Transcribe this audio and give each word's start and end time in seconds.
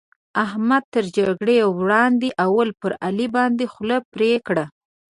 احمد 0.45 0.83
تر 0.93 1.05
جګړې 1.17 1.57
وړاندې؛ 1.79 2.29
اول 2.45 2.69
پر 2.81 2.91
علي 3.05 3.27
باندې 3.35 3.65
خوله 3.73 3.97
پرې 4.13 4.31
کړه. 4.47 4.65